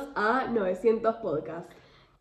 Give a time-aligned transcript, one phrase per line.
[0.00, 1.70] bienvenidos a 900 Podcast.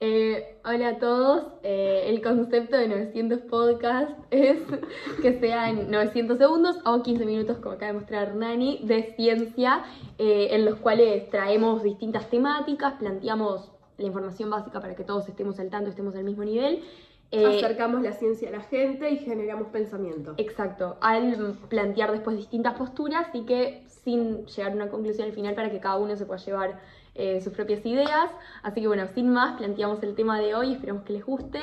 [0.01, 4.59] Eh, hola a todos, eh, el concepto de 900 Podcast es
[5.21, 9.83] que sean 900 segundos o 15 minutos, como acaba de mostrar Nani, de ciencia,
[10.17, 15.59] eh, en los cuales traemos distintas temáticas, planteamos la información básica para que todos estemos
[15.59, 16.83] al tanto, estemos al mismo nivel.
[17.31, 20.33] Eh, Acercamos la ciencia a la gente y generamos pensamiento.
[20.37, 25.53] Exacto, al plantear después distintas posturas y que sin llegar a una conclusión al final
[25.53, 26.79] para que cada uno se pueda llevar
[27.19, 28.31] eh, sus propias ideas.
[28.63, 31.59] Así que bueno, sin más, planteamos el tema de hoy, esperemos que les guste.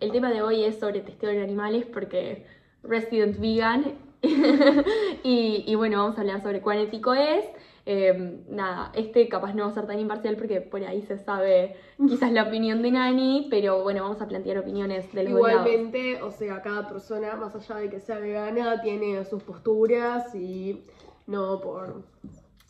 [0.00, 2.44] El tema de hoy es sobre testeo en animales porque
[2.82, 3.94] Resident Vegan
[5.22, 7.44] y, bueno, vamos a hablar sobre cuán ético es.
[7.88, 11.76] Eh, nada, este capaz no va a ser tan imparcial porque por ahí se sabe
[11.96, 15.66] quizás la opinión de Nani, pero bueno, vamos a plantear opiniones de los dos lados.
[15.68, 20.82] Igualmente, o sea, cada persona, más allá de que sea vegana, tiene sus posturas y
[21.28, 22.02] no por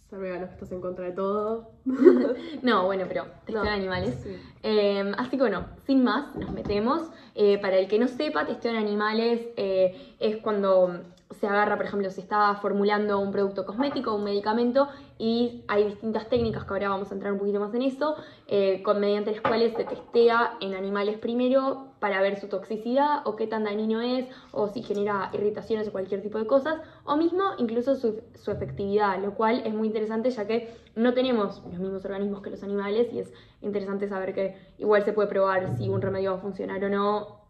[0.08, 1.70] ser vegano que estás en contra de todo.
[2.62, 4.14] No, bueno, pero testeo No, en animales.
[4.22, 4.36] sí.
[4.62, 7.10] Eh, así que bueno, sin más, nos metemos.
[7.34, 11.86] Eh, para el que no sepa, testeo en animales eh, es cuando se agarra, por
[11.86, 14.88] ejemplo, se está formulando un producto cosmético, un medicamento,
[15.19, 18.14] y hay distintas técnicas que ahora vamos a entrar un poquito más en eso,
[18.46, 23.34] eh, con, mediante las cuales se testea en animales primero para ver su toxicidad o
[23.34, 27.42] qué tan dañino es, o si genera irritaciones o cualquier tipo de cosas, o mismo
[27.58, 32.05] incluso su, su efectividad, lo cual es muy interesante ya que no tenemos los mismos
[32.05, 36.00] organismos que los animales y es interesante saber que igual se puede probar si un
[36.00, 37.46] remedio va a funcionar o no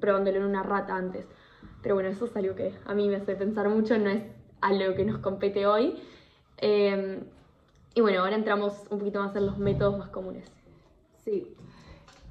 [0.00, 1.26] probándolo en una rata antes.
[1.88, 4.22] Pero bueno, eso es algo que a mí me hace pensar mucho, no es
[4.60, 5.94] algo que nos compete hoy.
[6.58, 7.18] Eh,
[7.94, 10.44] y bueno, ahora entramos un poquito más en los métodos más comunes.
[11.24, 11.56] Sí.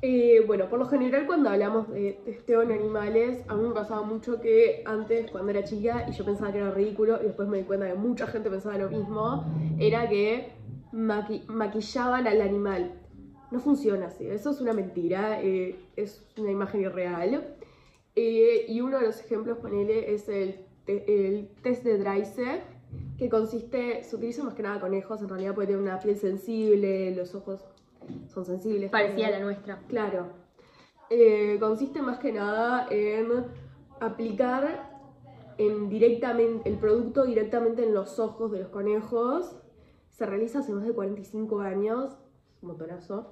[0.04, 4.04] Eh, bueno, por lo general cuando hablamos de testeo en animales, a mí me pasaba
[4.04, 7.58] mucho que antes, cuando era chica, y yo pensaba que era ridículo, y después me
[7.58, 9.44] di cuenta que mucha gente pensaba lo mismo,
[9.80, 10.52] era que
[10.94, 12.92] maqui- maquillaban al animal.
[13.50, 17.56] No funciona así, eso es una mentira, eh, es una imagen irreal.
[18.20, 20.56] Eh, y uno de los ejemplos, ponele, es el,
[20.86, 22.62] te- el test de Dreiser,
[23.20, 27.14] que consiste, se utiliza más que nada conejos, en realidad puede tener una piel sensible,
[27.16, 27.64] los ojos
[28.28, 28.90] son sensibles.
[28.90, 29.84] Parecía la nuestra.
[29.88, 30.28] Claro.
[31.12, 33.28] Eh, consiste más que nada en
[34.00, 34.90] aplicar
[35.60, 39.56] en directamente, el producto directamente en los ojos de los conejos.
[40.10, 42.18] Se realiza hace más de 45 años,
[42.64, 43.32] un motorazo.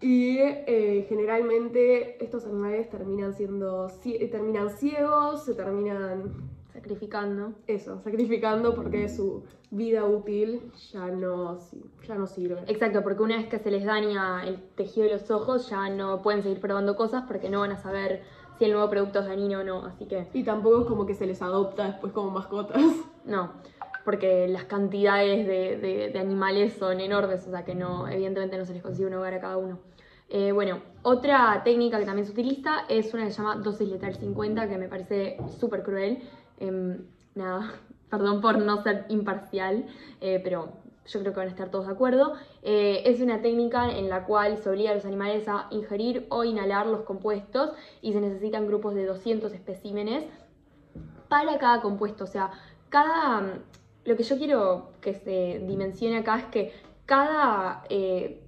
[0.00, 6.32] Y eh, generalmente estos animales terminan siendo cie- terminan ciegos, se terminan
[6.72, 7.52] Sacrificando.
[7.66, 10.62] eso, sacrificando porque su vida útil
[10.92, 11.58] ya no,
[12.08, 12.62] ya no sirve.
[12.66, 16.22] Exacto, porque una vez que se les daña el tejido de los ojos, ya no
[16.22, 18.22] pueden seguir probando cosas porque no van a saber
[18.58, 19.84] si el nuevo producto es dañino o no.
[19.84, 22.80] Así que Y tampoco es como que se les adopta después como mascotas.
[23.26, 23.50] no,
[24.04, 28.82] porque las cantidades de, animales son enormes, o sea que no, evidentemente no se les
[28.82, 29.80] consigue un hogar a cada uno.
[30.28, 34.14] Eh, bueno, otra técnica que también se utiliza es una que se llama dosis letal
[34.14, 36.22] 50, que me parece súper cruel.
[36.58, 36.98] Em,
[37.34, 37.74] nada,
[38.10, 39.86] perdón por no ser imparcial,
[40.20, 40.72] eh, pero
[41.06, 42.34] yo creo que van a estar todos de acuerdo.
[42.62, 46.44] Eh, es una técnica en la cual se obliga a los animales a ingerir o
[46.44, 50.24] inhalar los compuestos y se necesitan grupos de 200 especímenes
[51.28, 52.24] para cada compuesto.
[52.24, 52.50] O sea,
[52.88, 53.58] cada.
[54.04, 56.72] Lo que yo quiero que se dimensione acá es que
[57.04, 58.40] cada eh,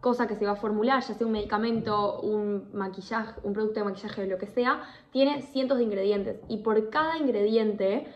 [0.00, 3.84] cosa que se va a formular, ya sea un medicamento, un maquillaje, un producto de
[3.84, 6.40] maquillaje, lo que sea, tiene cientos de ingredientes.
[6.48, 8.06] Y por cada ingrediente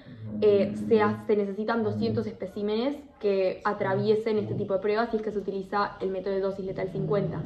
[0.43, 5.39] eh, se, necesitan 200 especímenes que atraviesen este tipo de pruebas y es que se
[5.39, 7.41] utiliza el método de dosis letal 50.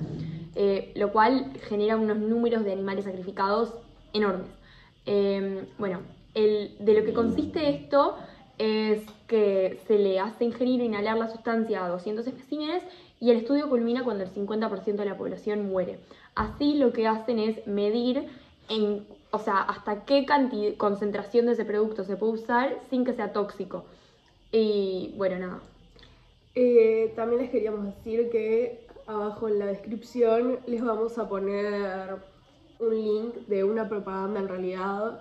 [0.54, 3.74] eh, lo cual genera unos números de animales sacrificados
[4.12, 4.48] enormes.
[5.78, 6.00] Bueno,
[6.34, 8.16] de lo que consiste esto
[8.58, 12.82] es que se le hace ingerir o inhalar la sustancia a 200 especímenes
[13.20, 15.98] y el estudio culmina cuando el 50% de la población muere.
[16.34, 18.28] Así lo que hacen es medir
[18.68, 23.12] en, o sea, hasta qué canti- concentración de ese producto se puede usar sin que
[23.14, 23.84] sea tóxico.
[24.52, 25.60] Y bueno, nada.
[26.54, 32.16] Eh, también les queríamos decir que abajo en la descripción les vamos a poner
[32.78, 35.20] un link de una propaganda en realidad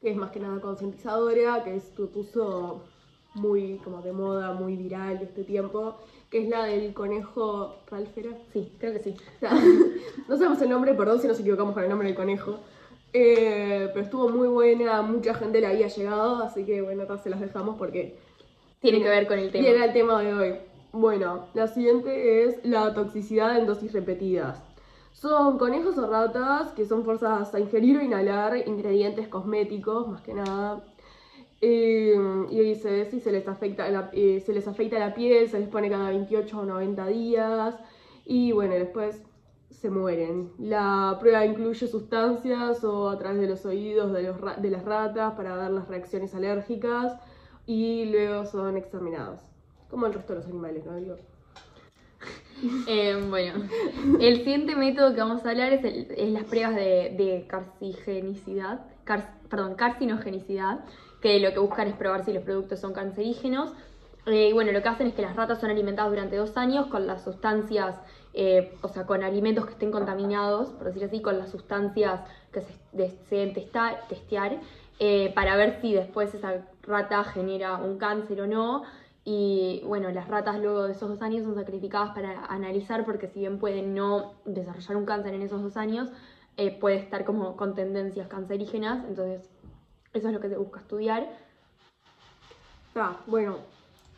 [0.00, 2.84] que es más que nada concientizadora, que se puso
[3.34, 5.96] muy como de moda, muy viral este tiempo,
[6.30, 8.30] que es la del conejo Ralph era?
[8.52, 9.14] Sí, creo que sí.
[9.36, 9.52] O sea,
[10.28, 12.58] no sabemos el nombre, perdón si nos equivocamos con el nombre del conejo.
[13.12, 17.30] Eh, pero estuvo muy buena, mucha gente le había llegado, así que bueno, acá se
[17.30, 18.18] las dejamos porque
[18.80, 19.66] Tiene que ver con el tema.
[19.66, 20.54] Llega el tema de hoy.
[20.92, 24.62] Bueno, la siguiente es la toxicidad en dosis repetidas.
[25.20, 30.32] Son conejos o ratas que son forzadas a ingerir o inhalar ingredientes cosméticos, más que
[30.32, 30.84] nada.
[31.60, 32.14] Eh,
[32.50, 35.90] y dice si se les afecta eh, se les afecta la piel, se les pone
[35.90, 37.74] cada 28 o 90 días.
[38.24, 39.22] y bueno, después
[39.70, 40.52] se mueren.
[40.58, 45.34] La prueba incluye sustancias o a través de los oídos de, los de las ratas
[45.34, 47.18] para ver las reacciones alérgicas
[47.66, 49.40] y luego son exterminados.
[49.90, 50.92] Como el resto de los animales, ¿no?
[52.86, 53.64] Eh, bueno,
[54.20, 57.46] el siguiente método que vamos a hablar es, las pruebas de, de
[59.48, 60.80] perdón, carcinogenicidad,
[61.20, 63.72] que lo que buscan es probar si los productos son cancerígenos.
[64.26, 66.86] Eh, y bueno, lo que hacen es que las ratas son alimentadas durante dos años
[66.86, 67.96] con las sustancias,
[68.34, 72.20] eh, o sea, con alimentos que estén contaminados, por decir así, con las sustancias
[72.52, 74.60] que se deseen testear,
[75.34, 78.82] para ver si después esa rata genera un cáncer o no.
[79.24, 83.40] Y bueno, las ratas luego de esos dos años son sacrificadas para analizar porque si
[83.40, 86.08] bien pueden no desarrollar un cáncer en esos dos años,
[86.56, 89.04] eh, puede estar como con tendencias cancerígenas.
[89.06, 89.48] Entonces,
[90.12, 91.28] eso es lo que se busca estudiar.
[92.94, 93.58] Ah, bueno,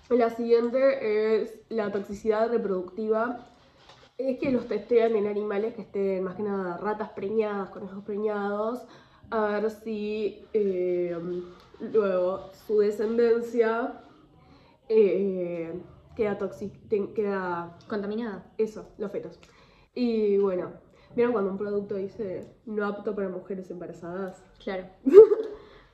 [0.08, 3.46] la siguiente es la toxicidad reproductiva.
[4.16, 8.82] Es que los testean en animales que estén, más que nada, ratas preñadas, conejos preñados,
[9.30, 11.16] a ver si eh,
[11.80, 13.94] luego su descendencia
[14.92, 15.72] eh,
[16.16, 18.44] queda toxic, ten- queda Contaminada.
[18.58, 19.38] eso, los fetos.
[19.94, 20.72] Y bueno,
[21.14, 24.42] ¿vieron cuando un producto dice no apto para mujeres embarazadas?
[24.62, 24.84] Claro.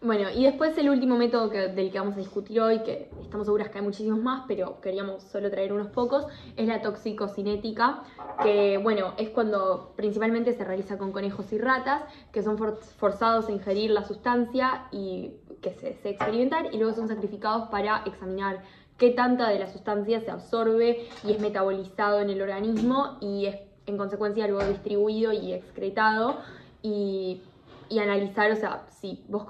[0.03, 3.47] Bueno, y después el último método que- del que vamos a discutir hoy, que estamos
[3.47, 8.03] seguras que hay muchísimos más, pero queríamos solo traer unos pocos, es la toxicocinética,
[8.43, 13.49] que bueno, es cuando principalmente se realiza con conejos y ratas, que son for- forzados
[13.49, 15.33] a ingerir la sustancia y
[15.63, 18.63] que se desea experimentar, y luego son sacrificados para examinar
[18.99, 23.57] qué tanta de la sustancia se absorbe y es metabolizado en el organismo y es
[23.87, 26.39] en consecuencia luego distribuido y excretado.
[26.83, 27.43] Y
[27.89, 29.47] y analizar, o sea, si vos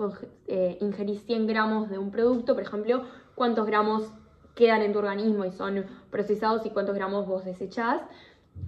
[0.47, 3.05] eh, ingerís 100 gramos de un producto, por ejemplo,
[3.35, 4.13] cuántos gramos
[4.55, 8.03] quedan en tu organismo y son procesados y cuántos gramos vos desechás.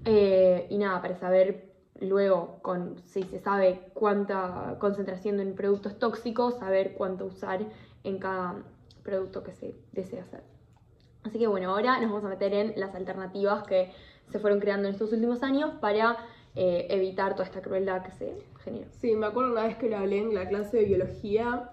[0.04, 5.88] Eh, y nada, para saber luego, con, si se sabe cuánta concentración de un producto
[5.88, 7.60] es tóxico, saber cuánto usar
[8.04, 8.62] en cada
[9.02, 10.57] producto que se desea hacer.
[11.28, 13.92] Así que bueno, ahora nos vamos a meter en las alternativas que
[14.30, 16.16] se fueron creando en estos últimos años para
[16.56, 18.86] eh, evitar toda esta crueldad que se genera.
[18.92, 21.70] Sí, me acuerdo una vez que lo hablé en la clase de biología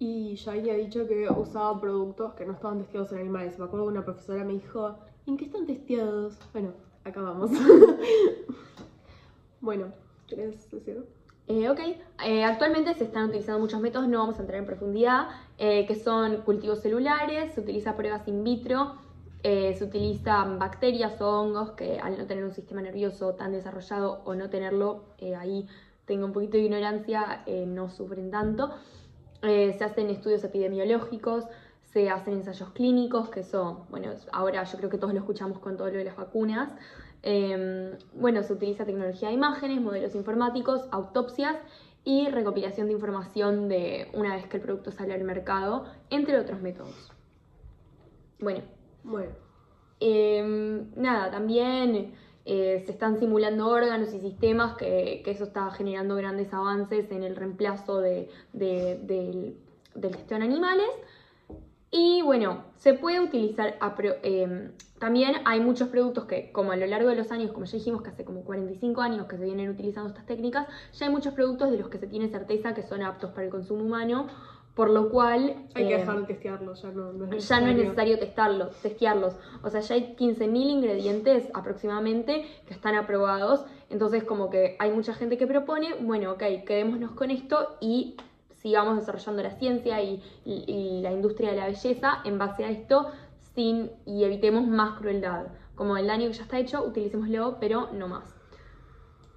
[0.00, 3.56] y ya había dicho que usaba productos que no estaban testeados en animales.
[3.56, 4.96] Me acuerdo que una profesora me dijo,
[5.28, 6.36] ¿en qué están testeados?
[6.52, 6.72] Bueno,
[7.04, 7.52] acá vamos.
[9.60, 9.92] bueno,
[10.26, 11.06] ¿querés decir?
[11.48, 11.80] Eh, ok,
[12.26, 15.94] Eh, actualmente se están utilizando muchos métodos, no vamos a entrar en profundidad, eh, que
[15.94, 18.96] son cultivos celulares, se utiliza pruebas in vitro,
[19.42, 24.34] se utilizan bacterias o hongos que al no tener un sistema nervioso tan desarrollado o
[24.34, 25.04] no tenerlo,
[25.38, 25.66] ahí
[26.06, 28.74] tengo un poquito de ignorancia, no sufren tanto.
[29.40, 31.44] Se hacen estudios epidemiológicos,
[31.92, 35.76] se hacen ensayos clínicos, que eso, bueno, ahora yo creo que todos lo escuchamos con
[35.76, 36.70] todo lo de las vacunas.
[37.22, 41.56] Eh, bueno, se utiliza tecnología de imágenes, modelos informáticos, autopsias
[42.04, 46.60] y recopilación de información de una vez que el producto sale al mercado, entre otros
[46.60, 47.12] métodos.
[48.40, 48.62] Bueno,
[49.02, 49.32] Bueno,
[50.00, 56.14] eh, nada, también eh, se están simulando órganos y sistemas que, que eso está generando
[56.14, 59.56] grandes avances en el reemplazo de, de- del,
[59.94, 60.88] del testeo en animales.
[61.90, 63.78] Y bueno, se puede utilizar,
[64.22, 67.78] eh, también hay muchos productos que, como a lo largo de los años, como ya
[67.78, 71.32] dijimos que hace como 45 años que se vienen utilizando estas técnicas, ya hay muchos
[71.32, 74.26] productos de los que se tiene certeza que son aptos para el consumo humano,
[74.74, 75.66] por lo cual...
[75.74, 77.84] hay que eh, dejar de testearlos, ya no, no es ya no es necesario.
[77.84, 79.36] necesario testarlos, testearlos.
[79.62, 83.64] O sea, ya hay 15.000 ingredientes aproximadamente que están aprobados.
[83.90, 88.16] Entonces, como que hay mucha gente que propone, bueno, ok, quedémonos con esto y
[88.60, 90.22] sigamos desarrollando la ciencia y,
[91.02, 93.10] la industria de la belleza en base a esto
[93.54, 95.46] sin, y evitemos más crueldad.
[95.74, 98.34] Como el daño que ya está hecho, utilicémoslo, pero no más.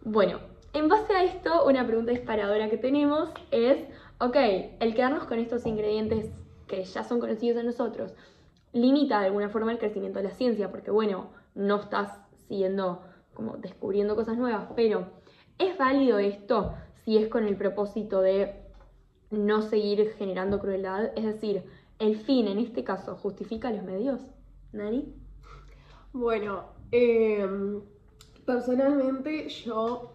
[0.03, 0.39] Bueno,
[0.73, 3.77] en base a esto, una pregunta disparadora que tenemos es,
[4.19, 4.35] ok,
[4.79, 6.31] el quedarnos con estos ingredientes
[6.67, 8.13] que ya son conocidos de nosotros,
[8.73, 13.01] limita de alguna forma el crecimiento de la ciencia, porque bueno, no estás siguiendo
[13.33, 15.07] como descubriendo cosas nuevas, pero
[15.57, 16.73] ¿es válido esto
[17.03, 18.60] si es con el propósito de
[19.31, 21.11] no seguir generando crueldad?
[21.17, 21.63] Es decir,
[22.00, 24.21] el fin en este caso justifica los medios.
[24.73, 25.13] ¿Nani?
[26.13, 27.81] Bueno, em,
[28.45, 30.13] personalmente yo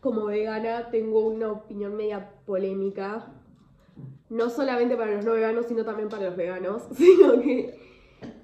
[0.00, 3.26] como vegana tengo una opinión media polémica,
[4.30, 7.78] no solamente para los no veganos, sino también para los veganos, sino que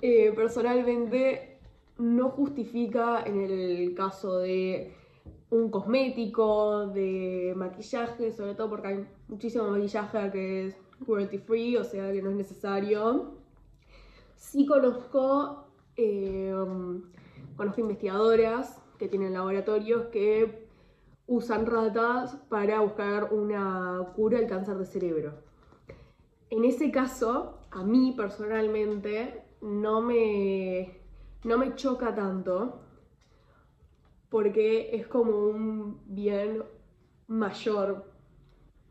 [0.02, 1.58] eh, personalmente
[1.99, 4.92] no justifica en el caso de
[5.54, 11.84] un cosmético, de maquillaje, sobre todo porque hay muchísimo maquillaje que es cruelty free, o
[11.84, 13.34] sea que no es necesario.
[14.34, 15.64] Sí conozco
[15.96, 16.52] eh,
[17.56, 20.66] conozco investigadoras que tienen laboratorios que
[21.28, 25.34] usan ratas para buscar una cura al cáncer de cerebro.
[26.50, 31.00] En ese caso, a mí personalmente no me,
[31.44, 32.80] no me choca tanto
[34.34, 36.64] porque es como un bien
[37.28, 38.04] mayor,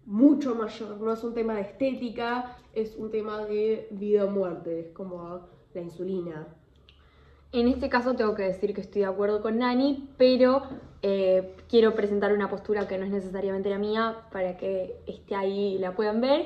[0.05, 1.01] mucho mayor.
[1.01, 5.41] No es un tema de estética, es un tema de vida o muerte, es como
[5.73, 6.47] la insulina.
[7.51, 10.61] En este caso tengo que decir que estoy de acuerdo con Nani, pero
[11.01, 15.75] eh, quiero presentar una postura que no es necesariamente la mía para que esté ahí
[15.75, 16.45] y la puedan ver.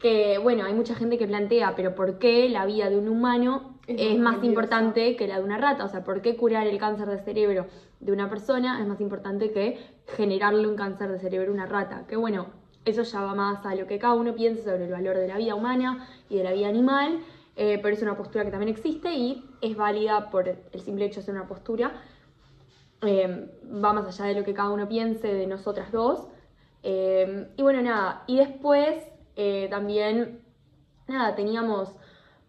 [0.00, 3.77] Que bueno, hay mucha gente que plantea, pero ¿por qué la vida de un humano
[3.88, 5.84] Es es, más importante que la de una rata?
[5.84, 7.66] O sea, ¿por qué curar el cáncer de cerebro
[7.98, 9.78] de una persona es más importante que
[10.16, 12.04] generarle un cáncer de cerebro a una rata?
[12.06, 12.46] Que bueno,
[12.84, 15.38] eso ya va más a lo que cada uno piensa sobre el valor de la
[15.38, 17.20] vida humana y de la vida animal,
[17.56, 21.20] eh, pero es una postura que también existe y es válida por el simple hecho
[21.20, 21.92] de ser una postura.
[23.02, 23.50] Eh,
[23.84, 26.28] va más allá de lo que cada uno piense de nosotras dos.
[26.82, 29.04] Eh, y bueno, nada, y después
[29.36, 30.40] eh, también,
[31.06, 31.94] nada, teníamos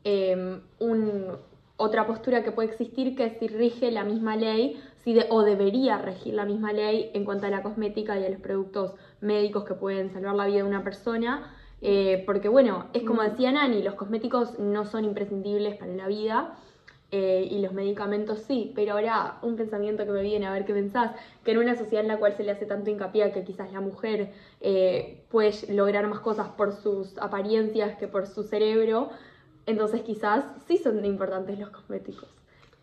[0.03, 1.37] eh, un-
[1.77, 5.43] otra postura que puede existir que es si rige la misma ley, si de- o
[5.43, 9.63] debería regir la misma ley en cuanto a la cosmética y a los productos médicos
[9.63, 11.53] que pueden salvar la vida de una persona.
[11.81, 13.29] eh, porque bueno, es como Mm.
[13.29, 16.57] decía Nani, los cosméticos no son imprescindibles para la vida.
[17.11, 20.73] eh, y los medicamentos sí, pero ahora un pensamiento que me viene, a ver qué
[20.73, 21.11] pensás,
[21.43, 23.71] que en una sociedad en la cual se le hace tanto hincapié a que quizás
[23.73, 29.09] la mujer eh, puede lograr más cosas por sus apariencias que por su cerebro,
[29.65, 32.29] entonces quizás sí son importantes los cosméticos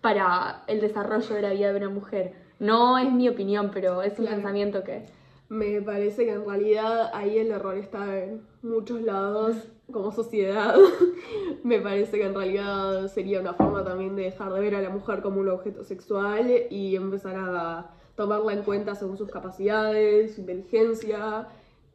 [0.00, 2.35] para el desarrollo de la vida de una mujer.
[2.59, 4.37] No es mi opinión, pero es un Claro.
[4.37, 5.04] pensamiento que...
[5.49, 9.56] Me parece que en realidad ahí el error está en muchos lados
[9.92, 10.75] como sociedad.
[11.62, 14.90] Me parece que en realidad sería una forma también de dejar de ver a la
[14.90, 20.40] mujer como un objeto sexual y empezar a tomarla en cuenta según sus capacidades, su
[20.40, 21.47] inteligencia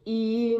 [0.04, 0.58] y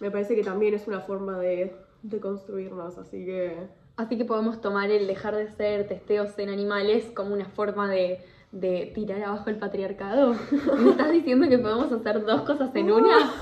[0.00, 4.60] me parece que también es una forma de, de construirnos, así que Así que podemos
[4.60, 9.50] tomar el dejar de ser testeos en animales como una forma de, de tirar abajo
[9.50, 10.34] el patriarcado.
[10.78, 13.32] ¿Me estás diciendo que podemos hacer dos cosas en una?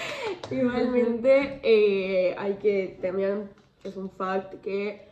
[0.50, 3.50] Igualmente, eh, hay que también,
[3.84, 5.08] es un fact que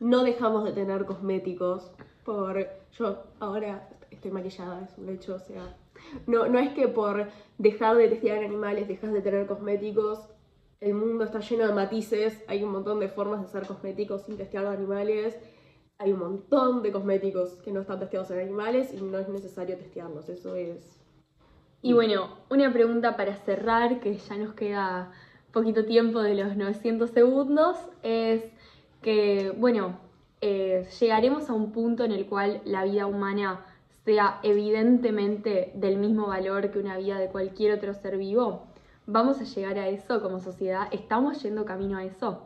[0.00, 1.92] no dejamos de tener cosméticos
[2.24, 2.66] por...
[2.98, 5.76] Yo ahora estoy maquillada, es un hecho, o sea...
[6.26, 10.18] No, no es que por dejar de testear animales dejas de tener cosméticos.
[10.80, 14.38] El mundo está lleno de matices, hay un montón de formas de hacer cosméticos sin
[14.38, 15.36] testear animales.
[15.98, 19.76] Hay un montón de cosméticos que no están testeados en animales y no es necesario
[19.76, 20.98] testearlos, eso es...
[21.82, 25.12] Y bueno, una pregunta para cerrar, que ya nos queda
[25.52, 28.42] poquito tiempo de los 900 segundos, es
[29.02, 29.98] que, bueno,
[30.40, 33.66] eh, llegaremos a un punto en el cual la vida humana
[34.04, 38.69] sea evidentemente del mismo valor que una vida de cualquier otro ser vivo.
[39.12, 40.86] ¿Vamos a llegar a eso como sociedad?
[40.92, 42.44] ¿Estamos yendo camino a eso?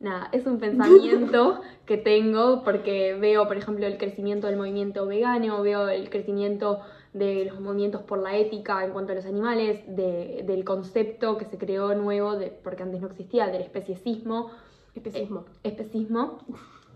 [0.00, 5.62] Nada, es un pensamiento que tengo porque veo, por ejemplo, el crecimiento del movimiento vegano,
[5.62, 6.80] veo el crecimiento
[7.12, 11.44] de los movimientos por la ética en cuanto a los animales, de- del concepto que
[11.44, 14.50] se creó nuevo, de, porque antes no existía, del especismo,
[14.94, 15.44] Especismo.
[15.62, 16.38] especismo.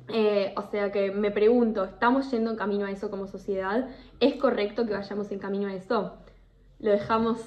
[0.08, 3.88] Eh, o sea que me pregunto, ¿estamos yendo en camino a eso como sociedad?
[4.20, 6.14] ¿Es correcto que vayamos en camino a eso?
[6.78, 7.38] Lo dejamos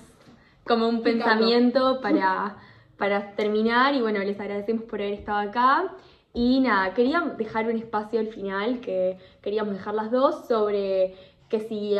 [0.65, 1.25] como un Picando.
[1.25, 2.57] pensamiento para,
[2.97, 5.93] para terminar y bueno, les agradecemos por haber estado acá.
[6.33, 11.15] Y nada, quería dejar un espacio al final que queríamos dejar las dos sobre
[11.49, 11.97] que si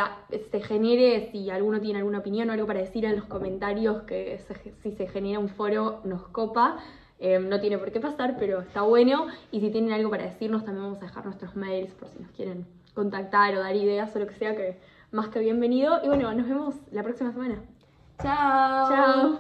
[0.51, 4.37] se genere, si alguno tiene alguna opinión o algo para decir en los comentarios, que
[4.37, 6.77] se- si se genera un foro nos copa.
[7.17, 9.25] Eh, no tiene por qué pasar, pero está bueno.
[9.51, 12.31] Y si tienen algo para decirnos, también vamos a dejar nuestros mails por si nos
[12.31, 14.77] quieren contactar o dar ideas o lo que sea, que
[15.11, 15.99] más que bienvenido.
[16.03, 17.59] Y bueno, nos vemos la próxima semana.
[18.21, 19.37] Ciao.